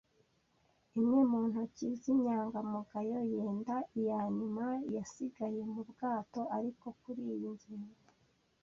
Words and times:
imwe 0.99 1.19
mu 1.31 1.39
ntoki 1.49 1.87
zinyangamugayo- 2.01 3.17
yenda 3.33 3.75
iyanyuma 3.99 4.65
yasigaye 4.95 5.61
mu 5.73 5.81
bwato. 5.89 6.41
Ariko 6.57 6.85
kuri 7.01 7.21
iyi 7.33 7.47
ngingo 7.55 7.95
I. 8.09 8.13